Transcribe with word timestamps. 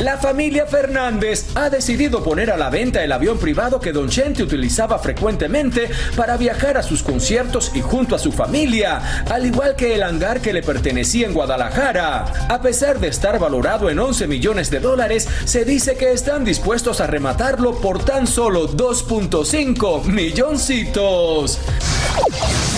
La 0.00 0.18
familia 0.18 0.66
Fernández 0.66 1.46
ha 1.54 1.70
decidido 1.70 2.24
poner 2.24 2.50
a 2.50 2.56
la 2.56 2.68
venta 2.68 3.04
el 3.04 3.12
avión 3.12 3.38
privado 3.38 3.80
que 3.80 3.92
Don 3.92 4.08
Chente 4.08 4.42
utilizaba 4.42 4.98
frecuentemente 4.98 5.88
para 6.16 6.36
viajar 6.36 6.76
a 6.76 6.82
sus 6.82 7.02
conciertos 7.02 7.70
y 7.74 7.80
junto 7.80 8.16
a 8.16 8.18
su 8.18 8.32
familia, 8.32 9.24
al 9.30 9.46
igual 9.46 9.76
que 9.76 9.94
el 9.94 10.02
hangar 10.02 10.40
que 10.40 10.52
le 10.52 10.62
pertenecía 10.62 11.26
en 11.26 11.32
Guadalajara. 11.32 12.48
A 12.48 12.60
pesar 12.60 12.98
de 12.98 13.08
estar 13.08 13.38
valorado 13.38 13.88
en 13.88 13.98
11 14.00 14.26
millones 14.26 14.68
de 14.68 14.80
dólares, 14.80 15.28
se 15.44 15.64
dice 15.64 15.96
que 15.96 16.12
están 16.12 16.44
dispuestos 16.44 17.00
a 17.00 17.06
rematarlo 17.06 17.80
por 17.80 18.04
tan 18.04 18.26
solo 18.26 18.68
2.5 18.68 20.04
milloncitos. 20.06 21.60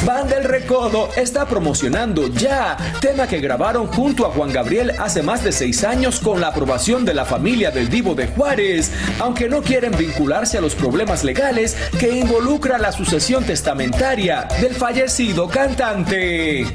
Van 0.05 0.29
del 0.29 0.45
Recodo 0.45 1.09
está 1.17 1.47
promocionando 1.47 2.29
Ya, 2.29 2.77
tema 3.01 3.27
que 3.27 3.41
grabaron 3.41 3.89
junto 3.89 4.25
a 4.25 4.31
Juan 4.31 4.53
Gabriel 4.53 4.93
hace 5.01 5.23
más 5.23 5.43
de 5.43 5.51
seis 5.51 5.83
años 5.83 6.21
con 6.21 6.41
la 6.41 6.49
aprobación 6.49 7.05
de 7.05 7.13
la 7.13 7.25
familia 7.25 7.73
del 7.73 7.89
Divo 7.89 8.15
de 8.15 8.29
Juárez, 8.29 8.93
aunque 9.19 9.49
no 9.49 9.63
quieren 9.63 9.97
vincularse 9.97 10.59
a 10.59 10.61
los 10.61 10.77
problemas 10.77 11.25
legales 11.25 11.77
que 11.99 12.17
involucra 12.17 12.79
la 12.79 12.93
sucesión 12.93 13.45
testamentaria 13.45 14.47
del 14.61 14.75
fallecido 14.75 15.49
cantante. 15.49 16.67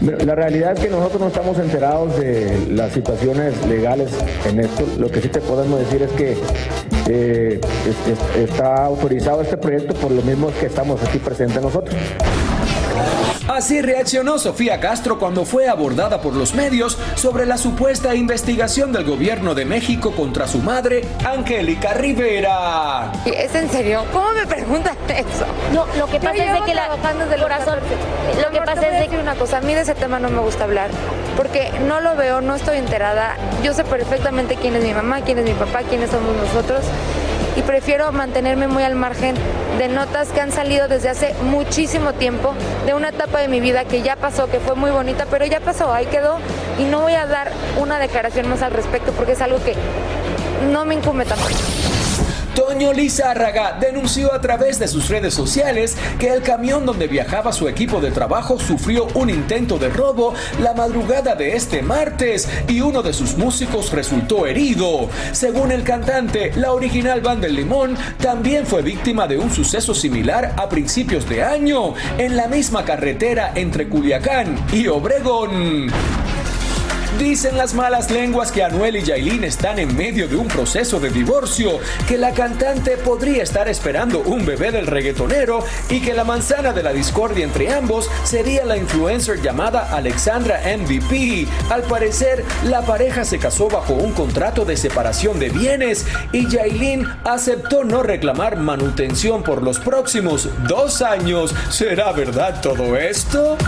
La 0.00 0.34
realidad 0.34 0.72
es 0.72 0.80
que 0.80 0.88
nosotros 0.88 1.20
no 1.20 1.28
estamos 1.28 1.58
enterados 1.58 2.18
de 2.18 2.66
las 2.70 2.92
situaciones 2.92 3.54
legales 3.66 4.10
en 4.46 4.60
esto. 4.60 4.84
Lo 4.98 5.08
que 5.10 5.20
sí 5.20 5.28
te 5.28 5.40
podemos 5.40 5.78
decir 5.78 6.02
es 6.02 6.10
que 6.12 6.36
eh, 7.12 7.60
es- 7.88 8.12
es- 8.12 8.48
está 8.50 8.84
autorizado 8.84 9.42
este 9.42 9.56
proyecto 9.56 9.94
por 9.94 10.10
lo 10.12 10.22
mismo 10.22 10.50
que 10.60 10.66
estamos 10.66 11.02
aquí 11.02 11.18
presentes 11.18 11.60
nosotros. 11.60 11.94
Así 13.48 13.82
reaccionó 13.82 14.38
Sofía 14.38 14.78
Castro 14.78 15.18
cuando 15.18 15.44
fue 15.44 15.66
abordada 15.68 16.20
por 16.20 16.34
los 16.34 16.54
medios 16.54 16.96
sobre 17.16 17.46
la 17.46 17.56
supuesta 17.58 18.14
investigación 18.14 18.92
del 18.92 19.04
gobierno 19.04 19.54
de 19.56 19.64
México 19.64 20.12
contra 20.12 20.46
su 20.46 20.58
madre, 20.58 21.04
Angélica 21.24 21.92
Rivera. 21.94 23.10
¿Es 23.26 23.52
en 23.56 23.68
serio? 23.70 24.04
¿Cómo 24.12 24.32
me 24.34 24.46
preguntan 24.46 24.94
eso? 25.08 25.46
No, 25.74 25.84
lo 25.98 26.06
que 26.06 26.20
pasa 26.20 26.36
Yo 26.36 26.44
es 26.44 26.52
de 26.52 26.60
que 26.64 26.74
la 26.74 26.84
trabajando 26.86 27.24
desde 27.24 27.36
los 27.38 27.42
corazón, 27.42 27.78
14. 27.80 28.42
lo 28.42 28.50
que 28.52 28.58
pasa 28.64 28.86
es 28.86 28.92
de 28.92 29.00
decir 29.00 29.18
una 29.18 29.34
cosa, 29.34 29.58
a 29.58 29.60
mí 29.62 29.74
de 29.74 29.80
ese 29.80 29.94
tema 29.94 30.20
no 30.20 30.30
me 30.30 30.38
gusta 30.40 30.64
hablar, 30.64 30.90
porque 31.36 31.70
no 31.86 32.00
lo 32.00 32.16
veo, 32.16 32.40
no 32.40 32.54
estoy 32.54 32.78
enterada. 32.78 33.36
Yo 33.62 33.72
sé 33.74 33.84
perfectamente 33.84 34.56
quién 34.56 34.76
es 34.76 34.82
mi 34.82 34.92
mamá, 34.92 35.20
quién 35.22 35.38
es 35.38 35.44
mi 35.44 35.52
papá, 35.52 35.80
quiénes 35.88 36.10
somos 36.10 36.34
nosotros, 36.36 36.80
y 37.56 37.62
prefiero 37.62 38.12
mantenerme 38.12 38.68
muy 38.68 38.82
al 38.82 38.94
margen 38.94 39.34
de 39.78 39.88
notas 39.88 40.28
que 40.28 40.40
han 40.40 40.52
salido 40.52 40.88
desde 40.88 41.08
hace 41.08 41.34
muchísimo 41.42 42.12
tiempo, 42.12 42.54
de 42.86 42.94
una 42.94 43.08
etapa 43.08 43.40
de 43.40 43.48
mi 43.48 43.60
vida 43.60 43.84
que 43.84 44.02
ya 44.02 44.16
pasó, 44.16 44.48
que 44.48 44.60
fue 44.60 44.74
muy 44.74 44.90
bonita, 44.90 45.26
pero 45.30 45.44
ya 45.46 45.60
pasó, 45.60 45.92
ahí 45.92 46.06
quedó, 46.06 46.38
y 46.78 46.84
no 46.84 47.00
voy 47.00 47.14
a 47.14 47.26
dar 47.26 47.50
una 47.78 47.98
declaración 47.98 48.48
más 48.48 48.62
al 48.62 48.72
respecto, 48.72 49.12
porque 49.12 49.32
es 49.32 49.40
algo 49.40 49.58
que 49.64 49.74
no 50.70 50.84
me 50.84 50.94
incumbe 50.94 51.24
tampoco. 51.24 51.50
Toño 52.70 52.92
Lizárraga 52.92 53.76
denunció 53.80 54.32
a 54.32 54.40
través 54.40 54.78
de 54.78 54.86
sus 54.86 55.08
redes 55.08 55.34
sociales 55.34 55.96
que 56.20 56.28
el 56.28 56.40
camión 56.40 56.86
donde 56.86 57.08
viajaba 57.08 57.52
su 57.52 57.66
equipo 57.68 58.00
de 58.00 58.12
trabajo 58.12 58.60
sufrió 58.60 59.08
un 59.14 59.28
intento 59.28 59.76
de 59.76 59.88
robo 59.88 60.34
la 60.60 60.72
madrugada 60.72 61.34
de 61.34 61.56
este 61.56 61.82
martes 61.82 62.48
y 62.68 62.80
uno 62.80 63.02
de 63.02 63.12
sus 63.12 63.36
músicos 63.36 63.90
resultó 63.90 64.46
herido. 64.46 65.10
Según 65.32 65.72
el 65.72 65.82
cantante, 65.82 66.52
la 66.54 66.70
original 66.70 67.20
banda 67.22 67.48
El 67.48 67.56
Limón 67.56 67.96
también 68.18 68.64
fue 68.64 68.82
víctima 68.82 69.26
de 69.26 69.36
un 69.36 69.50
suceso 69.50 69.92
similar 69.92 70.54
a 70.56 70.68
principios 70.68 71.28
de 71.28 71.42
año 71.42 71.94
en 72.18 72.36
la 72.36 72.46
misma 72.46 72.84
carretera 72.84 73.50
entre 73.56 73.88
Culiacán 73.88 74.56
y 74.72 74.86
Obregón. 74.86 75.90
Dicen 77.18 77.56
las 77.56 77.74
malas 77.74 78.10
lenguas 78.10 78.52
que 78.52 78.62
Anuel 78.62 78.96
y 78.96 79.02
Yailin 79.02 79.44
están 79.44 79.78
en 79.78 79.94
medio 79.96 80.28
de 80.28 80.36
un 80.36 80.46
proceso 80.46 81.00
de 81.00 81.10
divorcio, 81.10 81.78
que 82.06 82.16
la 82.16 82.32
cantante 82.32 82.96
podría 82.96 83.42
estar 83.42 83.68
esperando 83.68 84.20
un 84.20 84.46
bebé 84.46 84.70
del 84.70 84.86
reggaetonero 84.86 85.64
y 85.88 86.00
que 86.00 86.14
la 86.14 86.24
manzana 86.24 86.72
de 86.72 86.82
la 86.82 86.92
discordia 86.92 87.44
entre 87.44 87.72
ambos 87.72 88.08
sería 88.24 88.64
la 88.64 88.76
influencer 88.76 89.42
llamada 89.42 89.94
Alexandra 89.94 90.62
MVP. 90.64 91.46
Al 91.68 91.82
parecer, 91.82 92.44
la 92.64 92.82
pareja 92.82 93.24
se 93.24 93.38
casó 93.38 93.68
bajo 93.68 93.92
un 93.94 94.12
contrato 94.12 94.64
de 94.64 94.76
separación 94.76 95.38
de 95.38 95.50
bienes 95.50 96.06
y 96.32 96.48
Yailin 96.48 97.06
aceptó 97.24 97.84
no 97.84 98.02
reclamar 98.02 98.56
manutención 98.56 99.42
por 99.42 99.62
los 99.62 99.78
próximos 99.78 100.48
dos 100.68 101.02
años. 101.02 101.54
¿Será 101.70 102.12
verdad 102.12 102.60
todo 102.62 102.96
esto? 102.96 103.58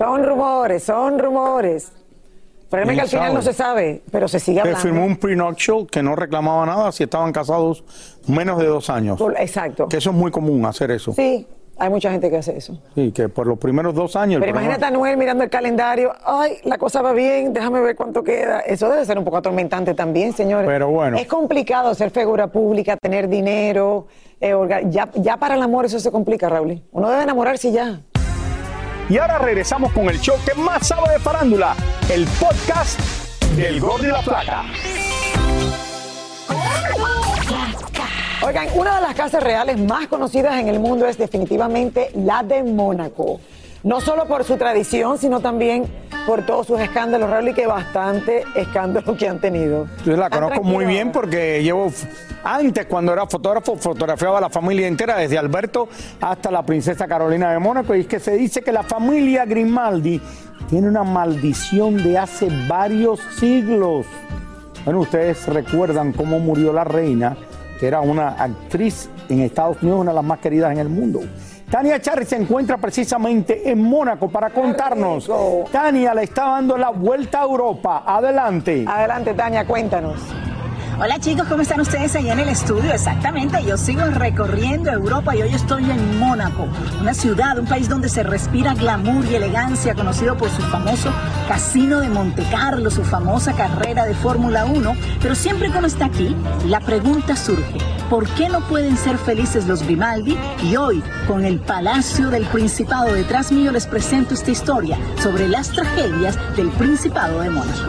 Son 0.00 0.24
rumores, 0.24 0.82
son 0.82 1.18
rumores. 1.18 1.92
Es 1.92 2.70
que 2.70 2.78
al 2.78 3.08
final 3.08 3.08
sabe? 3.08 3.34
no 3.34 3.42
se 3.42 3.52
sabe, 3.52 4.02
pero 4.10 4.28
se 4.28 4.40
sigue 4.40 4.60
hablando. 4.60 4.80
firmó 4.80 5.04
un 5.04 5.16
prenuptial 5.18 5.86
que 5.90 6.02
no 6.02 6.16
reclamaba 6.16 6.64
nada 6.64 6.90
si 6.92 7.02
estaban 7.04 7.32
casados 7.32 7.84
menos 8.26 8.58
de 8.58 8.66
dos 8.66 8.88
años. 8.88 9.20
Exacto. 9.38 9.88
Que 9.88 9.98
eso 9.98 10.08
es 10.10 10.16
muy 10.16 10.30
común 10.30 10.64
hacer 10.64 10.90
eso. 10.92 11.12
Sí, 11.12 11.46
hay 11.76 11.90
mucha 11.90 12.10
gente 12.12 12.30
que 12.30 12.38
hace 12.38 12.56
eso. 12.56 12.78
Sí, 12.94 13.12
que 13.12 13.28
por 13.28 13.46
los 13.46 13.58
primeros 13.58 13.92
dos 13.94 14.16
años. 14.16 14.36
el 14.36 14.40
Pero 14.40 14.52
problema- 14.54 14.76
imagínate 14.76 14.86
a 14.86 14.90
Noel 14.96 15.16
mirando 15.18 15.44
el 15.44 15.50
calendario. 15.50 16.12
Ay, 16.24 16.58
la 16.64 16.78
cosa 16.78 17.02
va 17.02 17.12
bien, 17.12 17.52
déjame 17.52 17.80
ver 17.80 17.94
cuánto 17.96 18.22
queda. 18.24 18.60
Eso 18.60 18.88
debe 18.88 19.04
ser 19.04 19.18
un 19.18 19.24
poco 19.24 19.36
atormentante 19.38 19.92
también, 19.92 20.32
señores. 20.32 20.66
Pero 20.66 20.88
bueno. 20.90 21.18
Es 21.18 21.26
complicado 21.26 21.92
ser 21.94 22.10
figura 22.10 22.46
pública, 22.46 22.96
tener 22.96 23.28
dinero. 23.28 24.06
eh, 24.40 24.54
ya, 24.88 25.10
ya 25.16 25.36
para 25.36 25.56
el 25.56 25.62
amor 25.62 25.84
eso 25.84 25.98
se 26.00 26.10
complica, 26.10 26.48
Raúl. 26.48 26.80
Uno 26.92 27.10
debe 27.10 27.24
enamorarse 27.24 27.72
ya. 27.72 28.00
Y 29.10 29.18
ahora 29.18 29.38
regresamos 29.38 29.90
con 29.90 30.08
el 30.08 30.20
show 30.20 30.36
que 30.46 30.54
más 30.54 30.86
sabe 30.86 31.14
de 31.14 31.18
farándula, 31.18 31.74
el 32.08 32.24
podcast 32.38 33.00
del 33.56 33.80
Gordo 33.80 34.06
y 34.06 34.10
la 34.12 34.22
Placa. 34.22 34.64
Oigan, 38.46 38.68
una 38.76 38.94
de 38.94 39.02
las 39.02 39.16
casas 39.16 39.42
reales 39.42 39.80
más 39.80 40.06
conocidas 40.06 40.60
en 40.60 40.68
el 40.68 40.78
mundo 40.78 41.06
es 41.06 41.18
definitivamente 41.18 42.12
la 42.14 42.44
de 42.44 42.62
Mónaco. 42.62 43.40
No 43.82 44.00
solo 44.02 44.26
por 44.26 44.44
su 44.44 44.58
tradición, 44.58 45.16
sino 45.16 45.40
también 45.40 45.84
por 46.26 46.44
todos 46.44 46.66
sus 46.66 46.78
escándalos, 46.80 47.30
Raúl, 47.30 47.48
y 47.48 47.54
que 47.54 47.66
bastante 47.66 48.44
escándalos 48.54 49.16
que 49.16 49.26
han 49.26 49.40
tenido. 49.40 49.86
Yo 50.04 50.16
la 50.16 50.28
conozco 50.28 50.62
muy 50.62 50.84
bien 50.84 51.10
porque 51.10 51.62
llevo, 51.62 51.90
antes 52.44 52.84
cuando 52.84 53.14
era 53.14 53.26
fotógrafo, 53.26 53.76
fotografiaba 53.76 54.36
a 54.36 54.40
la 54.42 54.50
familia 54.50 54.86
entera, 54.86 55.16
desde 55.16 55.38
Alberto 55.38 55.88
hasta 56.20 56.50
la 56.50 56.62
princesa 56.62 57.08
Carolina 57.08 57.52
de 57.52 57.58
Mónaco, 57.58 57.94
y 57.94 58.00
es 58.00 58.06
que 58.06 58.20
se 58.20 58.32
dice 58.32 58.60
que 58.60 58.70
la 58.70 58.82
familia 58.82 59.46
Grimaldi 59.46 60.20
tiene 60.68 60.86
una 60.86 61.02
maldición 61.02 62.02
de 62.02 62.18
hace 62.18 62.48
varios 62.68 63.18
siglos. 63.38 64.04
Bueno, 64.84 65.00
ustedes 65.00 65.46
recuerdan 65.46 66.12
cómo 66.12 66.38
murió 66.38 66.74
la 66.74 66.84
reina, 66.84 67.34
que 67.78 67.86
era 67.86 68.02
una 68.02 68.28
actriz 68.28 69.08
en 69.30 69.40
Estados 69.40 69.78
Unidos, 69.80 70.00
una 70.00 70.10
de 70.10 70.16
las 70.16 70.24
más 70.24 70.38
queridas 70.38 70.70
en 70.70 70.78
el 70.78 70.90
mundo. 70.90 71.20
Tania 71.70 72.00
Charri 72.00 72.26
se 72.26 72.34
encuentra 72.34 72.78
precisamente 72.78 73.70
en 73.70 73.80
Mónaco 73.80 74.28
para 74.28 74.50
contarnos. 74.50 75.30
Tania 75.70 76.12
le 76.14 76.24
está 76.24 76.46
dando 76.46 76.76
la 76.76 76.90
vuelta 76.90 77.40
a 77.40 77.44
Europa. 77.44 78.02
Adelante. 78.04 78.84
Adelante, 78.88 79.34
Tania, 79.34 79.64
cuéntanos. 79.64 80.16
Hola 81.02 81.18
chicos, 81.18 81.46
¿cómo 81.48 81.62
están 81.62 81.80
ustedes 81.80 82.14
allá 82.14 82.34
en 82.34 82.40
el 82.40 82.48
estudio? 82.50 82.92
Exactamente, 82.92 83.64
yo 83.64 83.78
sigo 83.78 84.02
recorriendo 84.04 84.90
Europa 84.90 85.34
y 85.34 85.40
hoy 85.40 85.54
estoy 85.54 85.90
en 85.90 86.18
Mónaco, 86.18 86.66
una 87.00 87.14
ciudad, 87.14 87.58
un 87.58 87.64
país 87.64 87.88
donde 87.88 88.10
se 88.10 88.22
respira 88.22 88.74
glamour 88.74 89.24
y 89.24 89.36
elegancia, 89.36 89.94
conocido 89.94 90.36
por 90.36 90.50
su 90.50 90.60
famoso 90.60 91.10
casino 91.48 92.00
de 92.00 92.10
Monte 92.10 92.44
Carlo, 92.50 92.90
su 92.90 93.02
famosa 93.02 93.54
carrera 93.54 94.04
de 94.04 94.12
Fórmula 94.12 94.66
1. 94.66 94.94
Pero 95.22 95.34
siempre 95.34 95.70
que 95.70 95.78
uno 95.78 95.86
está 95.86 96.04
aquí, 96.04 96.36
la 96.66 96.80
pregunta 96.80 97.34
surge, 97.34 97.78
¿por 98.10 98.28
qué 98.34 98.48
no 98.48 98.60
pueden 98.62 98.96
ser 98.96 99.16
felices 99.16 99.66
los 99.66 99.84
Grimaldi? 99.84 100.36
Y 100.64 100.76
hoy, 100.76 101.02
con 101.28 101.44
el 101.44 101.60
Palacio 101.60 102.28
del 102.28 102.44
Principado 102.46 103.14
detrás 103.14 103.52
mío, 103.52 103.70
les 103.70 103.86
presento 103.86 104.34
esta 104.34 104.50
historia 104.50 104.98
sobre 105.22 105.48
las 105.48 105.70
tragedias 105.70 106.36
del 106.56 106.68
Principado 106.70 107.40
de 107.40 107.50
Mónaco. 107.50 107.88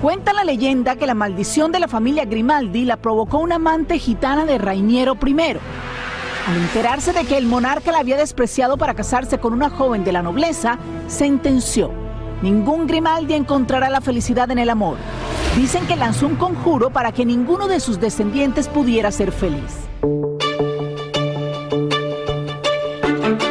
Cuenta 0.00 0.32
la 0.32 0.44
leyenda 0.44 0.94
que 0.94 1.08
la 1.08 1.14
maldición 1.14 1.72
de 1.72 1.80
la 1.80 1.88
familia 1.88 2.24
Grimaldi 2.24 2.84
la 2.84 2.96
provocó 2.96 3.38
una 3.38 3.56
amante 3.56 3.98
gitana 3.98 4.44
de 4.44 4.56
Rainiero 4.56 5.18
I. 5.26 5.36
Al 6.46 6.56
enterarse 6.56 7.12
de 7.12 7.24
que 7.24 7.36
el 7.36 7.46
monarca 7.46 7.90
la 7.90 7.98
había 7.98 8.16
despreciado 8.16 8.78
para 8.78 8.94
casarse 8.94 9.38
con 9.38 9.52
una 9.52 9.68
joven 9.68 10.04
de 10.04 10.12
la 10.12 10.22
nobleza, 10.22 10.78
sentenció, 11.08 11.90
Ningún 12.40 12.86
Grimaldi 12.86 13.34
encontrará 13.34 13.90
la 13.90 14.00
felicidad 14.00 14.48
en 14.52 14.60
el 14.60 14.70
amor. 14.70 14.96
Dicen 15.56 15.86
que 15.86 15.96
lanzó 15.96 16.26
un 16.26 16.36
conjuro 16.36 16.90
para 16.90 17.12
que 17.12 17.24
ninguno 17.24 17.68
de 17.68 17.80
sus 17.80 18.00
descendientes 18.00 18.68
pudiera 18.68 19.10
ser 19.10 19.32
feliz. 19.32 19.88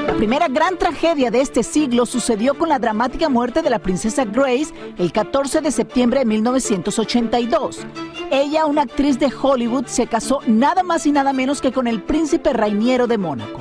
La 0.06 0.14
primera 0.14 0.48
gran 0.48 0.78
tragedia 0.78 1.30
de 1.30 1.42
este 1.42 1.62
siglo 1.64 2.06
sucedió 2.06 2.58
con 2.58 2.70
la 2.70 2.80
dramática 2.80 3.30
muerte 3.30 3.62
de 3.62 3.70
la 3.70 3.80
princesa 3.80 4.26
Grace 4.26 4.74
el 4.98 5.12
14 5.12 5.62
de 5.62 5.72
septiembre 5.72 6.20
de 6.20 6.26
1982. 6.26 7.86
Ella, 8.32 8.66
una 8.66 8.82
actriz 8.82 9.20
de 9.20 9.32
Hollywood, 9.32 9.86
se 9.86 10.08
casó 10.08 10.40
nada 10.48 10.84
más 10.84 11.06
y 11.06 11.12
nada 11.12 11.34
menos 11.34 11.62
que 11.62 11.72
con 11.72 11.88
el 11.88 12.02
príncipe 12.02 12.52
Rainiero 12.52 13.08
de 13.08 13.18
Mónaco. 13.18 13.60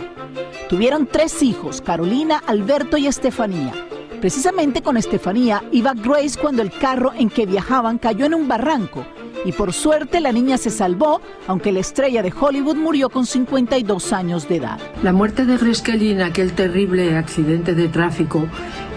Tuvieron 0.69 1.07
tres 1.07 1.43
hijos, 1.43 1.81
Carolina, 1.81 2.43
Alberto 2.47 2.97
y 2.97 3.07
Estefanía. 3.07 3.73
Precisamente 4.21 4.83
con 4.83 4.97
Estefanía 4.97 5.63
iba 5.73 5.95
Grace 5.95 6.39
cuando 6.41 6.63
el 6.63 6.73
carro 6.73 7.13
en 7.17 7.31
que 7.31 7.47
viajaban 7.47 7.99
cayó 7.99 8.27
en 8.27 8.35
un 8.35 8.49
barranco 8.49 9.05
y 9.45 9.53
por 9.53 9.73
suerte 9.73 10.21
la 10.21 10.33
niña 10.33 10.59
se 10.59 10.71
salvó, 10.71 11.21
aunque 11.47 11.71
la 11.71 11.79
estrella 11.81 12.23
de 12.23 12.33
Hollywood 12.39 12.77
murió 12.77 13.11
con 13.11 13.27
52 13.27 14.13
años 14.13 14.49
de 14.49 14.57
edad. 14.57 14.79
La 15.03 15.13
muerte 15.13 15.45
de 15.45 15.57
Grace 15.57 15.83
Kelly 15.83 16.11
en 16.11 16.23
aquel 16.23 16.53
terrible 16.53 17.17
accidente 17.17 17.75
de 17.75 17.89
tráfico 17.89 18.49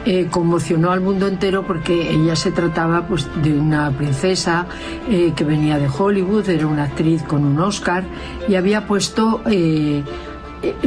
eh, 0.05 0.27
conmocionó 0.31 0.91
al 0.91 1.01
mundo 1.01 1.27
entero 1.27 1.67
porque 1.67 2.11
ella 2.11 2.35
se 2.35 2.51
trataba 2.51 3.05
pues, 3.05 3.27
de 3.43 3.59
una 3.59 3.91
princesa 3.91 4.65
eh, 5.07 5.33
que 5.35 5.43
venía 5.43 5.77
de 5.77 5.87
Hollywood, 5.87 6.49
era 6.49 6.65
una 6.65 6.85
actriz 6.85 7.21
con 7.23 7.45
un 7.45 7.59
Oscar 7.59 8.03
y 8.47 8.55
había 8.55 8.87
puesto 8.87 9.41
eh, 9.45 10.03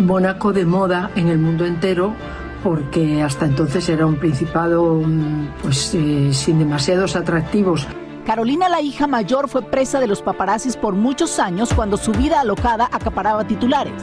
Mónaco 0.00 0.52
de 0.52 0.67
moda 0.67 1.11
en 1.14 1.28
el 1.28 1.38
mundo 1.38 1.64
entero 1.64 2.14
porque 2.62 3.23
hasta 3.23 3.47
entonces 3.47 3.88
era 3.88 4.06
un 4.06 4.17
principado 4.17 5.03
mm, 5.05 5.49
pues, 5.62 5.79
sin 6.32 6.59
demasiados 6.59 7.17
atractivos. 7.17 7.87
Carolina, 8.25 8.69
la 8.69 8.81
hija 8.81 9.06
mayor, 9.06 9.49
fue 9.49 9.62
presa 9.62 9.99
de 9.99 10.06
los 10.06 10.23
paparazzis 10.23 10.76
por 10.76 10.94
muchos 10.94 11.41
años 11.41 11.75
cuando 11.75 11.97
su 11.97 12.12
vida 12.12 12.41
alocada 12.41 12.88
acaparaba 12.93 13.44
titulares. 13.47 14.00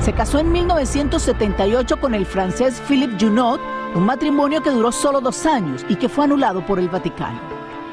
Se 0.00 0.14
casó 0.14 0.38
en 0.38 0.50
1978 0.50 2.00
con 2.00 2.14
el 2.14 2.24
francés 2.24 2.80
Philippe 2.88 3.16
Junot, 3.20 3.60
un 3.94 4.06
matrimonio 4.06 4.62
que 4.62 4.70
duró 4.70 4.92
solo 4.92 5.20
dos 5.20 5.44
años 5.44 5.84
y 5.90 5.96
que 5.96 6.08
fue 6.08 6.24
anulado 6.24 6.64
por 6.64 6.78
el 6.78 6.88
Vaticano. 6.88 7.38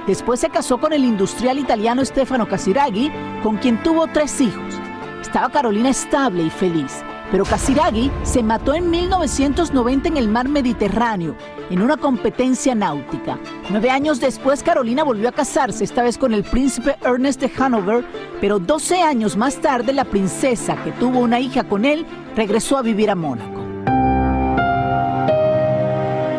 Después 0.07 0.39
se 0.39 0.49
casó 0.49 0.77
con 0.77 0.93
el 0.93 1.03
industrial 1.03 1.59
italiano 1.59 2.05
Stefano 2.05 2.47
Casiraghi, 2.47 3.11
con 3.43 3.57
quien 3.57 3.83
tuvo 3.83 4.07
tres 4.07 4.39
hijos. 4.39 4.73
Estaba 5.21 5.49
Carolina 5.49 5.89
estable 5.89 6.43
y 6.43 6.49
feliz, 6.49 7.03
pero 7.31 7.43
Casiraghi 7.43 8.11
se 8.23 8.43
mató 8.43 8.73
en 8.73 8.89
1990 8.89 10.07
en 10.09 10.17
el 10.17 10.29
mar 10.29 10.47
Mediterráneo, 10.47 11.35
en 11.69 11.81
una 11.81 11.97
competencia 11.97 12.73
náutica. 12.73 13.37
Nueve 13.69 13.89
años 13.89 14.19
después, 14.19 14.63
Carolina 14.63 15.03
volvió 15.03 15.29
a 15.29 15.33
casarse, 15.33 15.83
esta 15.83 16.03
vez 16.03 16.17
con 16.17 16.33
el 16.33 16.43
príncipe 16.43 16.95
Ernest 17.01 17.41
de 17.41 17.51
Hanover, 17.57 18.05
pero 18.39 18.59
12 18.59 19.01
años 19.01 19.35
más 19.35 19.57
tarde, 19.57 19.93
la 19.93 20.05
princesa, 20.05 20.81
que 20.83 20.91
tuvo 20.93 21.19
una 21.19 21.39
hija 21.39 21.63
con 21.65 21.85
él, 21.85 22.05
regresó 22.35 22.77
a 22.77 22.81
vivir 22.81 23.09
a 23.09 23.15
Mónaco. 23.15 23.61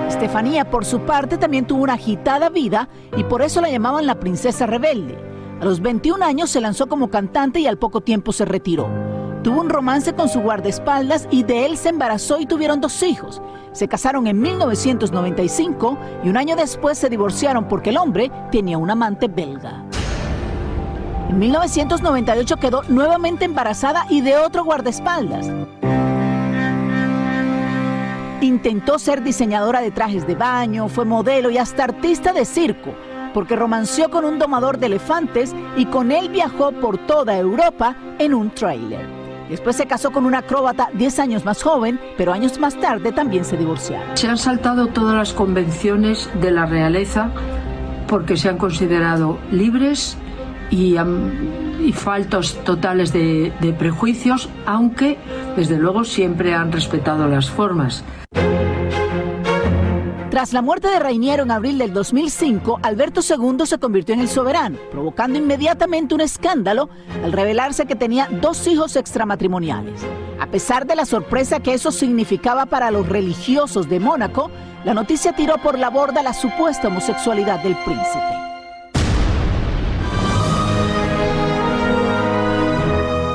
Estefanía, 0.08 0.69
por 0.70 0.84
su 0.84 1.00
parte, 1.00 1.38
también 1.38 1.67
tuvo 1.67 1.82
una 1.82 1.93
agitada 1.94 2.49
vida 2.49 2.88
y 3.17 3.25
por 3.25 3.43
eso 3.43 3.61
la 3.61 3.70
llamaban 3.70 4.06
la 4.06 4.19
princesa 4.19 4.67
rebelde. 4.67 5.17
A 5.61 5.64
los 5.64 5.81
21 5.81 6.25
años 6.25 6.50
se 6.50 6.61
lanzó 6.61 6.88
como 6.88 7.11
cantante 7.11 7.61
y 7.61 7.67
al 7.67 7.79
poco 7.79 8.00
tiempo 8.00 8.32
se 8.32 8.44
retiró. 8.44 9.07
Tuvo 9.43 9.61
un 9.61 9.69
romance 9.69 10.12
con 10.14 10.29
su 10.29 10.40
guardaespaldas 10.40 11.29
y 11.31 11.44
de 11.44 11.64
él 11.64 11.76
se 11.76 11.90
embarazó 11.90 12.40
y 12.40 12.46
tuvieron 12.46 12.81
dos 12.81 13.02
hijos. 13.02 13.40
Se 13.73 13.87
casaron 13.87 14.26
en 14.26 14.40
1995 14.40 15.99
y 16.25 16.29
un 16.29 16.37
año 16.37 16.56
después 16.56 16.99
se 16.99 17.08
divorciaron 17.08 17.69
porque 17.69 17.90
el 17.90 17.99
hombre 17.99 18.32
tenía 18.50 18.79
un 18.79 18.90
amante 18.90 19.29
belga. 19.29 19.85
En 21.29 21.38
1998 21.38 22.56
quedó 22.56 22.82
nuevamente 22.88 23.44
embarazada 23.44 24.06
y 24.11 24.23
de 24.23 24.37
otro 24.38 24.64
guardaespaldas. 24.64 25.49
Intentó 28.41 28.99
ser 28.99 29.23
diseñadora 29.23 29.81
de 29.81 29.91
trajes 29.91 30.26
de 30.26 30.34
baño, 30.34 30.88
fue 30.88 31.05
modelo 31.05 31.50
y 31.50 31.58
hasta 31.58 31.84
artista 31.84 32.32
de 32.32 32.44
circo, 32.44 32.94
porque 33.34 33.56
romanció 33.56 34.11
con 34.11 34.25
un 34.25 34.38
domador 34.38 34.79
de 34.79 34.87
elefantes 34.87 35.55
y 35.76 35.87
con 35.87 36.11
él 36.11 36.29
viajó 36.29 36.73
por 36.73 36.99
toda 36.99 37.37
Europa 37.37 37.94
en 38.19 38.34
un 38.34 38.50
tráiler. 38.50 39.18
Después 39.48 39.76
se 39.76 39.86
casó 39.86 40.10
con 40.10 40.26
una 40.26 40.38
acróbata 40.38 40.88
10 40.94 41.18
años 41.18 41.44
más 41.44 41.62
joven, 41.62 42.00
pero 42.16 42.32
años 42.32 42.58
más 42.58 42.78
tarde 42.78 43.12
también 43.12 43.44
se 43.44 43.56
divorciaron. 43.56 44.16
Se 44.16 44.28
han 44.28 44.38
saltado 44.38 44.88
todas 44.88 45.16
las 45.16 45.32
convenciones 45.32 46.28
de 46.40 46.50
la 46.50 46.66
realeza 46.66 47.30
porque 48.06 48.36
se 48.36 48.48
han 48.48 48.58
considerado 48.58 49.38
libres 49.50 50.16
y, 50.70 50.96
faltos 51.92 52.62
totales 52.64 53.12
de 53.12 53.74
prejuicios, 53.78 54.48
aunque 54.66 55.16
desde 55.56 55.78
luego 55.78 56.04
siempre 56.04 56.54
han 56.54 56.72
respetado 56.72 57.26
las 57.28 57.50
formas. 57.50 58.04
Tras 60.38 60.52
la 60.52 60.62
muerte 60.62 60.87
de 60.87 61.00
Reiniero 61.00 61.43
en 61.43 61.50
abril 61.50 61.79
del 61.79 61.93
2005, 61.93 62.79
Alberto 62.85 63.23
II 63.29 63.67
se 63.67 63.79
convirtió 63.79 64.14
en 64.14 64.20
el 64.20 64.29
soberano, 64.29 64.79
provocando 64.93 65.37
inmediatamente 65.37 66.14
un 66.14 66.20
escándalo 66.20 66.90
al 67.25 67.32
revelarse 67.32 67.87
que 67.87 67.96
tenía 67.96 68.29
dos 68.31 68.64
hijos 68.69 68.94
extramatrimoniales. 68.94 70.00
A 70.38 70.46
pesar 70.46 70.87
de 70.87 70.94
la 70.94 71.06
sorpresa 71.06 71.58
que 71.58 71.75
eso 71.75 71.90
significaba 71.90 72.67
para 72.67 72.93
los 72.93 73.08
religiosos 73.08 73.88
de 73.88 73.99
Mónaco, 73.99 74.49
la 74.85 74.94
noticia 74.94 75.32
tiró 75.32 75.56
por 75.56 75.76
la 75.76 75.90
borda 75.90 76.23
la 76.23 76.32
supuesta 76.32 76.87
homosexualidad 76.87 77.61
del 77.64 77.75
príncipe. 77.79 78.20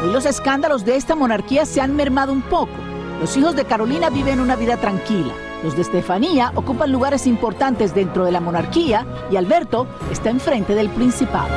Los 0.06 0.26
escándalos 0.26 0.86
de 0.86 0.96
esta 0.96 1.16
monarquía 1.16 1.66
se 1.66 1.82
han 1.82 1.98
mermado 1.98 2.32
un 2.32 2.44
poco. 2.44 2.72
Los 3.20 3.36
hijos 3.36 3.58
de 3.58 3.66
Carolina 3.66 4.10
viven 4.10 4.40
una 4.40 4.56
vida 4.56 4.78
tranquila. 4.78 5.34
Los 5.64 5.78
de 5.78 5.82
Estefanía 5.82 6.52
ocupan 6.56 6.92
lugares 6.92 7.26
importantes 7.26 7.96
dentro 7.96 8.26
de 8.26 8.34
la 8.34 8.42
monarquía 8.42 9.08
y 9.32 9.38
Alberto 9.38 9.88
está 10.12 10.30
enfrente 10.30 10.76
del 10.76 10.90
principado. 10.90 11.54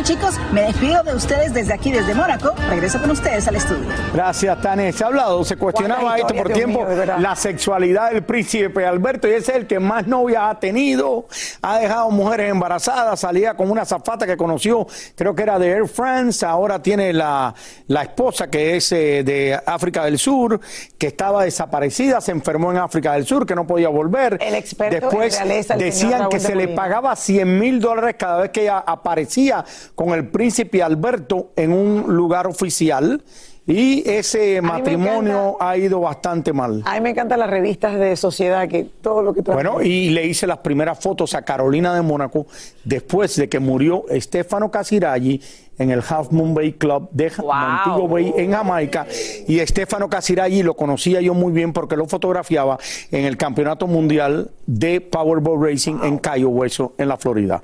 Bueno 0.00 0.14
chicos, 0.14 0.40
me 0.50 0.62
despido 0.62 1.02
de 1.02 1.14
ustedes 1.14 1.52
desde 1.52 1.74
aquí, 1.74 1.92
desde 1.92 2.14
Mónaco. 2.14 2.54
Regreso 2.70 2.98
con 3.02 3.10
ustedes 3.10 3.46
al 3.46 3.56
estudio. 3.56 3.86
Gracias, 4.14 4.62
Tania. 4.62 4.90
Se 4.94 5.04
ha 5.04 5.08
hablado, 5.08 5.44
se 5.44 5.58
cuestionaba 5.58 6.16
esto 6.16 6.34
por 6.34 6.50
tiempo, 6.54 6.86
la 7.18 7.36
sexualidad 7.36 8.10
del 8.10 8.22
príncipe 8.22 8.86
Alberto 8.86 9.28
y 9.28 9.32
ese 9.32 9.52
es 9.52 9.58
el 9.58 9.66
que 9.66 9.78
más 9.78 10.06
novias 10.06 10.42
ha 10.46 10.58
tenido, 10.58 11.26
ha 11.60 11.80
dejado 11.80 12.10
mujeres 12.10 12.50
embarazadas, 12.50 13.20
salía 13.20 13.52
con 13.52 13.70
una 13.70 13.84
zafata 13.84 14.26
que 14.26 14.38
conoció, 14.38 14.86
creo 15.16 15.34
que 15.34 15.42
era 15.42 15.58
de 15.58 15.68
Air 15.68 15.86
France, 15.86 16.46
ahora 16.46 16.80
tiene 16.80 17.12
la, 17.12 17.54
la 17.88 18.02
esposa 18.02 18.48
que 18.48 18.76
es 18.76 18.90
eh, 18.92 19.22
de 19.22 19.60
África 19.66 20.06
del 20.06 20.18
Sur, 20.18 20.62
que 20.96 21.08
estaba 21.08 21.44
desaparecida, 21.44 22.22
se 22.22 22.32
enfermó 22.32 22.70
en 22.72 22.78
África 22.78 23.12
del 23.12 23.26
Sur, 23.26 23.44
que 23.44 23.54
no 23.54 23.66
podía 23.66 23.90
volver. 23.90 24.38
El 24.40 24.54
experto 24.54 25.08
Después 25.08 25.38
decían 25.76 26.30
que 26.30 26.40
se 26.40 26.54
le 26.54 26.68
pagaba 26.68 27.14
100 27.14 27.58
mil 27.58 27.80
dólares 27.80 28.16
cada 28.18 28.40
vez 28.40 28.50
que 28.50 28.62
ella 28.62 28.78
aparecía 28.78 29.62
con 29.94 30.10
el 30.10 30.28
príncipe 30.28 30.82
Alberto 30.82 31.52
en 31.56 31.72
un 31.72 32.14
lugar 32.14 32.46
oficial. 32.46 33.22
Y 33.66 34.08
ese 34.08 34.60
matrimonio 34.62 35.56
ha 35.60 35.76
ido 35.76 36.00
bastante 36.00 36.52
mal. 36.52 36.82
A 36.86 36.94
mí 36.94 37.00
me 37.02 37.10
encantan 37.10 37.38
las 37.38 37.50
revistas 37.50 37.96
de 37.98 38.16
sociedad, 38.16 38.66
que 38.66 38.84
todo 39.00 39.22
lo 39.22 39.32
que 39.32 39.42
Bueno, 39.42 39.80
y 39.80 40.10
le 40.10 40.26
hice 40.26 40.46
las 40.46 40.58
primeras 40.58 40.98
fotos 40.98 41.34
a 41.34 41.42
Carolina 41.42 41.94
de 41.94 42.02
Mónaco 42.02 42.46
después 42.82 43.36
de 43.36 43.48
que 43.48 43.60
murió 43.60 44.06
Estefano 44.08 44.72
Casiraghi 44.72 45.40
en 45.80 45.90
el 45.90 46.02
Half 46.06 46.30
Moon 46.30 46.52
Bay 46.52 46.72
Club 46.72 47.08
de 47.10 47.32
Montego 47.38 48.06
Bay 48.06 48.34
en 48.36 48.52
Jamaica. 48.52 49.06
Y 49.48 49.60
Estefano 49.60 50.08
Casiraghi 50.08 50.62
lo 50.62 50.74
conocía 50.74 51.20
yo 51.20 51.32
muy 51.32 51.52
bien 51.52 51.72
porque 51.72 51.96
lo 51.96 52.06
fotografiaba 52.06 52.78
en 53.10 53.24
el 53.24 53.36
Campeonato 53.36 53.86
Mundial 53.86 54.50
de 54.66 55.00
Powerball 55.00 55.70
Racing 55.70 56.00
en 56.02 56.18
Cayo 56.18 56.50
Hueso, 56.50 56.94
en 56.98 57.08
la 57.08 57.16
Florida. 57.16 57.62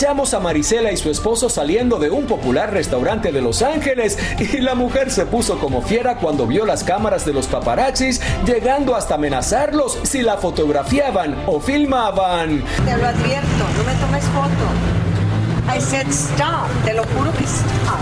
Cachamos 0.00 0.32
a 0.32 0.40
Marisela 0.40 0.90
y 0.92 0.96
su 0.96 1.10
esposo 1.10 1.50
saliendo 1.50 1.98
de 1.98 2.08
un 2.08 2.24
popular 2.24 2.72
restaurante 2.72 3.32
de 3.32 3.42
Los 3.42 3.60
Ángeles 3.60 4.18
y 4.38 4.56
la 4.56 4.74
mujer 4.74 5.10
se 5.10 5.26
puso 5.26 5.58
como 5.58 5.82
fiera 5.82 6.16
cuando 6.16 6.46
vio 6.46 6.64
las 6.64 6.84
cámaras 6.84 7.26
de 7.26 7.34
los 7.34 7.46
paparazzis 7.48 8.18
llegando 8.46 8.96
hasta 8.96 9.16
amenazarlos 9.16 9.98
si 10.04 10.22
la 10.22 10.38
fotografiaban 10.38 11.44
o 11.46 11.60
filmaban. 11.60 12.64
Te 12.86 12.96
lo 12.96 13.08
advierto, 13.08 13.48
no 13.76 13.84
me 13.84 13.94
tomes 14.00 14.24
foto. 14.24 15.76
I 15.76 15.78
said 15.78 16.06
stop, 16.08 16.66
te 16.86 16.94
lo 16.94 17.02
juro 17.02 17.30
que 17.32 17.44
stop. 17.44 18.00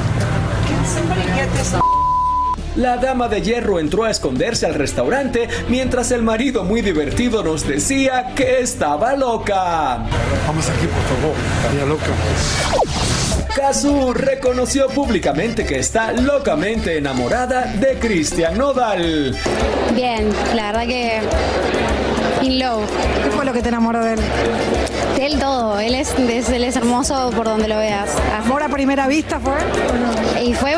Can 0.68 0.86
somebody 0.86 1.26
get 1.34 1.50
this 1.56 1.74
la 2.78 2.96
dama 2.96 3.28
de 3.28 3.42
hierro 3.42 3.78
entró 3.80 4.04
a 4.04 4.10
esconderse 4.10 4.64
al 4.64 4.74
restaurante 4.74 5.48
mientras 5.68 6.10
el 6.12 6.22
marido 6.22 6.62
muy 6.64 6.80
divertido 6.80 7.42
nos 7.42 7.66
decía 7.66 8.32
que 8.36 8.60
estaba 8.60 9.14
loca. 9.16 9.98
Vamos 10.46 10.68
aquí, 10.70 10.86
por 10.86 11.02
favor, 11.18 11.36
estaría 11.60 11.84
loca. 11.84 12.06
Kazu 13.56 14.12
reconoció 14.14 14.86
públicamente 14.88 15.64
que 15.66 15.80
está 15.80 16.12
locamente 16.12 16.96
enamorada 16.96 17.62
de 17.74 17.98
Cristian 17.98 18.56
Nodal. 18.56 19.36
Bien, 19.94 20.28
la 20.54 20.66
verdad 20.72 20.86
que 20.86 21.20
in 22.42 22.60
love. 22.60 22.88
¿Qué 23.24 23.30
fue 23.32 23.44
lo 23.44 23.52
que 23.52 23.62
te 23.62 23.68
enamoró 23.70 24.04
de 24.04 24.12
él? 24.14 24.20
De 25.16 25.26
él 25.26 25.38
todo, 25.40 25.80
él 25.80 25.96
es, 25.96 26.14
es- 26.16 26.48
él 26.50 26.62
es 26.62 26.76
hermoso 26.76 27.30
por 27.34 27.46
donde 27.46 27.66
lo 27.66 27.76
veas. 27.78 28.10
¿Amor 28.38 28.57
a 28.68 28.72
primera 28.72 29.06
vista 29.06 29.40
fue? 29.40 29.54
Y 30.42 30.54
fue 30.54 30.74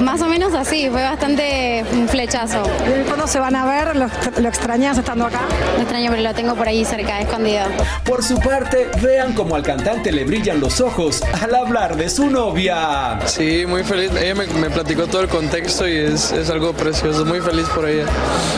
más 0.00 0.20
o 0.22 0.28
menos 0.28 0.54
así, 0.54 0.88
fue 0.90 1.02
bastante 1.02 1.84
un 1.92 2.08
flechazo. 2.08 2.62
¿Y 2.88 3.04
cuándo 3.04 3.26
se 3.26 3.38
van 3.38 3.54
a 3.54 3.64
ver? 3.64 3.96
¿Lo, 3.96 4.06
lo 4.38 4.48
extrañas 4.48 4.98
estando 4.98 5.26
acá? 5.26 5.40
Lo 5.76 5.82
extraño, 5.82 6.10
pero 6.10 6.22
lo 6.22 6.34
tengo 6.34 6.54
por 6.54 6.66
ahí 6.66 6.84
cerca, 6.84 7.20
escondido. 7.20 7.64
Por 8.04 8.22
su 8.24 8.38
parte, 8.38 8.88
vean 9.02 9.34
cómo 9.34 9.54
al 9.56 9.62
cantante 9.62 10.10
le 10.12 10.24
brillan 10.24 10.60
los 10.60 10.80
ojos 10.80 11.22
al 11.42 11.54
hablar 11.54 11.96
de 11.96 12.08
su 12.10 12.30
novia. 12.30 13.18
Sí, 13.26 13.64
muy 13.66 13.84
feliz. 13.84 14.10
Ella 14.20 14.34
me, 14.34 14.46
me 14.46 14.70
platicó 14.70 15.06
todo 15.06 15.22
el 15.22 15.28
contexto 15.28 15.88
y 15.88 15.96
es, 15.96 16.32
es 16.32 16.50
algo 16.50 16.72
precioso. 16.72 17.24
Muy 17.24 17.40
feliz 17.40 17.66
por 17.74 17.88
ella. 17.88 18.06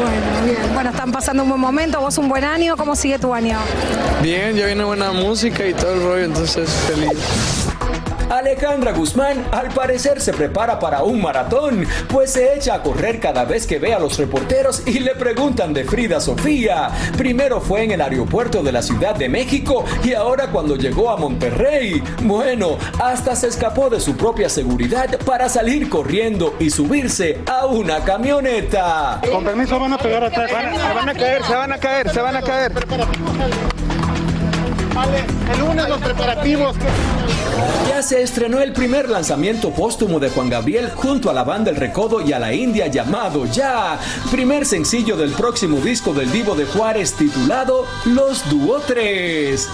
Bueno, 0.00 0.44
bien. 0.44 0.74
Bueno, 0.74 0.90
están 0.90 1.12
pasando 1.12 1.42
un 1.42 1.48
buen 1.50 1.60
momento, 1.60 2.00
vos 2.00 2.16
un 2.18 2.28
buen 2.28 2.44
año. 2.44 2.76
¿Cómo 2.76 2.96
sigue 2.96 3.18
tu 3.18 3.34
año? 3.34 3.58
Bien, 4.22 4.54
ya 4.56 4.66
viene 4.66 4.84
buena 4.84 5.12
música 5.12 5.66
y 5.66 5.74
todo 5.74 5.92
el 5.94 6.02
rollo, 6.02 6.24
entonces 6.24 6.70
feliz. 6.70 7.75
Alejandra 8.30 8.92
Guzmán 8.92 9.46
al 9.52 9.68
parecer 9.68 10.20
se 10.20 10.32
prepara 10.32 10.78
para 10.78 11.02
un 11.02 11.22
maratón, 11.22 11.86
pues 12.08 12.32
se 12.32 12.54
echa 12.54 12.74
a 12.74 12.82
correr 12.82 13.20
cada 13.20 13.44
vez 13.44 13.66
que 13.66 13.78
ve 13.78 13.94
a 13.94 13.98
los 13.98 14.18
reporteros 14.18 14.82
y 14.86 14.98
le 14.98 15.14
preguntan 15.14 15.72
de 15.72 15.84
Frida 15.84 16.20
Sofía. 16.20 16.90
Primero 17.16 17.60
fue 17.60 17.84
en 17.84 17.92
el 17.92 18.00
aeropuerto 18.00 18.62
de 18.62 18.72
la 18.72 18.82
Ciudad 18.82 19.14
de 19.14 19.28
México 19.28 19.84
y 20.02 20.14
ahora 20.14 20.48
cuando 20.48 20.76
llegó 20.76 21.10
a 21.10 21.16
Monterrey. 21.16 22.02
Bueno, 22.22 22.78
hasta 23.00 23.36
se 23.36 23.48
escapó 23.48 23.90
de 23.90 24.00
su 24.00 24.16
propia 24.16 24.48
seguridad 24.48 25.18
para 25.24 25.48
salir 25.48 25.88
corriendo 25.88 26.54
y 26.58 26.70
subirse 26.70 27.38
a 27.46 27.66
una 27.66 28.00
camioneta. 28.04 29.20
Con 29.30 29.44
permiso 29.44 29.78
van 29.78 29.92
a 29.92 29.98
pegar 29.98 30.24
atrás. 30.24 30.50
Van 30.50 30.66
a, 30.66 30.76
se 30.76 30.94
van 30.94 31.08
a 31.08 31.14
caer, 31.14 31.44
se 31.44 31.54
van 31.54 31.72
a 31.72 31.78
caer, 31.78 32.10
se 32.10 32.20
van 32.20 32.36
a 32.36 32.42
caer. 32.42 32.72
Vale, 34.94 35.24
el 35.52 35.60
lunes 35.60 35.88
los 35.88 36.00
preparativos. 36.00 36.76
Ya 37.88 38.02
se 38.02 38.22
estrenó 38.22 38.60
el 38.60 38.72
primer 38.72 39.08
lanzamiento 39.08 39.70
póstumo 39.70 40.20
de 40.20 40.28
Juan 40.30 40.50
Gabriel 40.50 40.90
junto 40.94 41.30
a 41.30 41.34
la 41.34 41.44
banda 41.44 41.70
El 41.70 41.76
Recodo 41.76 42.20
y 42.20 42.32
a 42.32 42.38
la 42.38 42.52
India 42.52 42.88
llamado 42.88 43.46
Ya, 43.46 43.98
primer 44.30 44.66
sencillo 44.66 45.16
del 45.16 45.32
próximo 45.32 45.78
disco 45.80 46.12
del 46.12 46.30
Divo 46.30 46.54
de 46.54 46.66
Juárez 46.66 47.14
titulado 47.14 47.86
Los 48.04 48.42
3. 48.86 49.68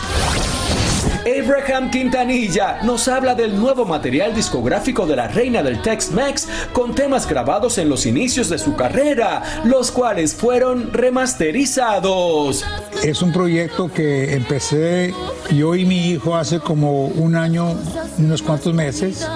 Abraham 1.42 1.90
Quintanilla 1.90 2.78
nos 2.84 3.08
habla 3.08 3.34
del 3.34 3.58
nuevo 3.58 3.84
material 3.84 4.32
discográfico 4.32 5.06
de 5.06 5.16
la 5.16 5.26
reina 5.26 5.60
del 5.60 5.82
Tex-Mex 5.82 6.46
con 6.72 6.94
temas 6.94 7.26
grabados 7.26 7.78
en 7.78 7.88
los 7.88 8.06
inicios 8.06 8.48
de 8.48 8.58
su 8.58 8.76
carrera, 8.76 9.42
los 9.64 9.90
cuales 9.90 10.34
fueron 10.34 10.92
remasterizados. 10.92 12.64
Es 13.02 13.22
un 13.22 13.32
proyecto 13.32 13.92
que 13.92 14.34
empecé 14.34 15.12
yo 15.50 15.74
y 15.74 15.84
mi 15.84 16.10
hijo 16.10 16.36
hace 16.36 16.60
como 16.60 17.06
un 17.06 17.34
año, 17.34 17.74
unos 18.18 18.40
cuantos 18.40 18.72
meses. 18.72 19.26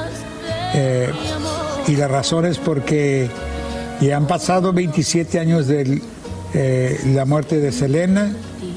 Eh, 0.75 1.11
y 1.89 1.97
la 1.97 2.07
razón 2.07 2.47
es 2.47 2.59
porque 2.59 3.29
ya 4.01 4.17
han 4.17 4.29
pasado 4.29 4.73
27 4.73 5.41
años 5.41 5.67
de 5.67 6.01
la 7.07 7.25
muerte 7.25 7.59
de 7.59 7.73
Selena 7.73 8.33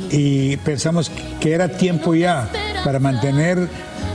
y 0.10 0.58
pensamos 0.58 1.12
que 1.40 1.54
era 1.54 1.70
tiempo 1.70 2.16
ya 2.16 2.50
para 2.84 3.00
mantener 3.00 3.68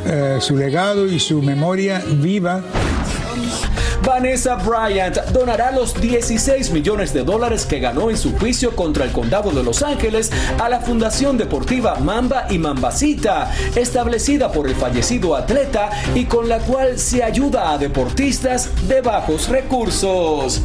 eh, 0.06 0.38
su 0.40 0.56
legado 0.56 1.06
y 1.06 1.18
su 1.18 1.42
memoria 1.42 2.02
viva. 2.16 2.62
Vanessa 4.04 4.56
Bryant 4.56 5.16
donará 5.32 5.70
los 5.70 5.98
16 5.98 6.72
millones 6.72 7.14
de 7.14 7.24
dólares 7.24 7.64
que 7.64 7.80
ganó 7.80 8.10
en 8.10 8.18
su 8.18 8.36
juicio 8.36 8.76
contra 8.76 9.04
el 9.04 9.12
condado 9.12 9.50
de 9.50 9.62
Los 9.62 9.82
Ángeles 9.82 10.30
a 10.60 10.68
la 10.68 10.80
Fundación 10.80 11.38
Deportiva 11.38 11.96
Mamba 11.96 12.46
y 12.50 12.58
Mambacita, 12.58 13.50
establecida 13.74 14.52
por 14.52 14.68
el 14.68 14.74
fallecido 14.74 15.34
atleta 15.34 15.88
y 16.14 16.26
con 16.26 16.50
la 16.50 16.58
cual 16.58 16.98
se 16.98 17.22
ayuda 17.22 17.72
a 17.72 17.78
deportistas 17.78 18.68
de 18.88 19.00
bajos 19.00 19.48
recursos. 19.48 20.62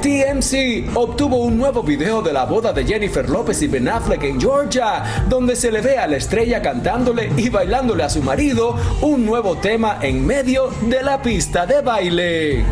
TMC 0.00 0.96
obtuvo 0.96 1.36
un 1.36 1.58
nuevo 1.58 1.82
video 1.82 2.22
de 2.22 2.32
la 2.32 2.46
boda 2.46 2.72
de 2.72 2.86
Jennifer 2.86 3.28
López 3.28 3.60
y 3.60 3.68
Ben 3.68 3.86
Affleck 3.86 4.22
en 4.22 4.40
Georgia, 4.40 5.26
donde 5.28 5.54
se 5.54 5.70
le 5.70 5.82
ve 5.82 5.98
a 5.98 6.06
la 6.06 6.16
estrella 6.16 6.62
cantándole 6.62 7.30
y 7.36 7.50
bailándole 7.50 8.02
a 8.02 8.08
su 8.08 8.22
marido 8.22 8.76
un 9.02 9.26
nuevo 9.26 9.58
tema 9.58 9.98
en 10.00 10.26
medio 10.26 10.70
de 10.88 11.02
la 11.02 11.20
pista 11.20 11.66
de 11.66 11.82
baile. 11.82 12.64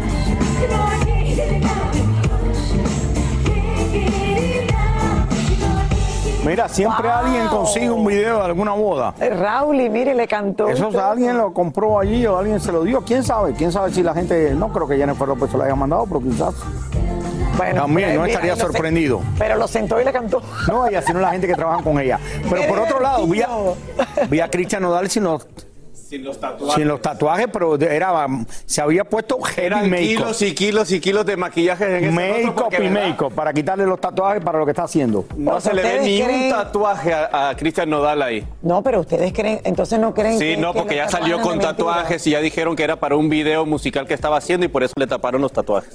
Mira, 6.49 6.67
siempre 6.67 7.11
alguien 7.11 7.47
consigue 7.49 7.91
un 7.91 8.07
video 8.07 8.39
de 8.39 8.45
alguna 8.45 8.73
boda. 8.73 9.13
Raúl, 9.19 9.83
y 9.83 9.91
mire, 9.91 10.15
le 10.15 10.27
cantó. 10.27 10.67
Eso 10.69 10.91
alguien 10.99 11.37
lo 11.37 11.53
compró 11.53 11.99
allí 12.01 12.27
o 12.27 12.39
alguien 12.39 12.59
se 12.59 12.73
lo 12.73 12.85
dio. 12.85 13.03
¿Quién 13.03 13.23
sabe? 13.23 13.53
¿Quién 13.53 13.71
sabe 13.71 13.93
si 13.93 14.03
la 14.03 14.15
gente... 14.15 14.55
No 14.55 14.73
creo 14.73 14.89
que 14.89 14.97
Jennifer 14.97 15.29
López 15.29 15.51
se 15.51 15.59
lo 15.59 15.65
haya 15.65 15.75
mandado, 15.75 16.07
pero 16.07 16.23
quizás... 16.23 16.55
Bueno, 17.59 17.83
También, 17.83 18.15
no 18.15 18.23
mira, 18.23 18.33
estaría 18.33 18.57
sorprendido. 18.57 19.21
Pero 19.37 19.57
lo 19.57 19.69
sentó 19.69 20.01
y 20.01 20.05
le 20.05 20.13
cantó. 20.13 20.41
No 20.69 20.87
ella, 20.87 21.03
sino 21.03 21.21
la 21.21 21.33
gente 21.33 21.47
que 21.47 21.55
trabaja 21.55 21.83
con 21.83 22.01
ella. 22.01 22.19
Pero 22.49 22.67
por 22.67 22.79
otro 22.79 23.01
lado, 23.01 23.27
vi 23.27 23.43
a, 23.43 23.49
vi 24.31 24.41
a 24.41 24.49
Cristian 24.49 24.83
Nodal 24.83 25.11
sin 25.11 25.25
los, 25.25 25.47
Sin 26.09 26.25
los 26.25 26.41
tatuajes. 26.41 26.75
sin 26.77 26.89
los 26.89 27.03
tatuajes, 27.03 27.49
pero 27.53 27.79
era, 27.79 28.27
se 28.65 28.81
había 28.81 29.05
puesto 29.05 29.37
Eran 29.59 29.91
kilos 29.93 30.41
y 30.41 30.55
kilos 30.55 30.91
y 30.91 31.01
kilos 31.01 31.27
de 31.27 31.37
maquillaje 31.37 31.85
en 31.85 32.19
ese 32.19 32.43
rostro 32.47 32.65
Make-up 32.71 32.83
y 32.83 32.89
make-up 32.89 33.35
para 33.35 33.53
quitarle 33.53 33.85
los 33.85 34.01
tatuajes 34.01 34.43
para 34.43 34.59
lo 34.59 34.65
que 34.65 34.71
está 34.71 34.85
haciendo. 34.85 35.27
No 35.37 35.61
se 35.61 35.75
le 35.75 35.83
ve 35.83 35.89
¿Ustedes 35.99 36.07
ni 36.07 36.45
un 36.45 36.51
tatuaje 36.51 37.13
a, 37.13 37.51
a 37.51 37.57
Cristian 37.57 37.91
Nodal 37.91 38.23
ahí. 38.23 38.43
No, 38.63 38.83
pero 38.83 39.01
ustedes 39.01 39.35
creen, 39.35 39.61
entonces 39.65 39.99
no 39.99 40.15
creen 40.15 40.39
Sí, 40.39 40.55
que- 40.55 40.57
no, 40.57 40.73
que 40.73 40.79
porque 40.79 40.97
ya 40.97 41.09
salió 41.11 41.41
con 41.43 41.59
tatuajes 41.61 42.27
y 42.27 42.31
ya 42.31 42.41
dijeron 42.41 42.75
que 42.75 42.85
era 42.85 42.97
para 42.97 43.15
un 43.17 43.29
video 43.29 43.67
musical 43.67 44.07
que 44.07 44.15
estaba 44.15 44.39
haciendo 44.39 44.65
y 44.65 44.69
por 44.71 44.83
eso 44.83 44.95
le 44.97 45.07
taparon 45.07 45.43
los 45.43 45.53
tatuajes. 45.53 45.95